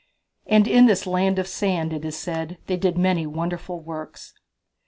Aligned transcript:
"And 0.47 0.67
in 0.67 0.87
this 0.87 1.05
Land 1.05 1.37
of 1.37 1.47
Sand, 1.47 1.93
it 1.93 2.03
is 2.05 2.17
said, 2.17 2.57
they 2.65 2.75
did 2.75 2.97
many 2.97 3.27
wonderful 3.27 3.79
works." 3.81 4.33